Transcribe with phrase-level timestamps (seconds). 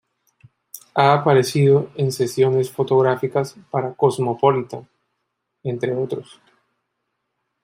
[0.95, 4.89] Ha aparecido en sesiones fotográficas para "Cosmopolitan",
[5.61, 6.41] entre otros...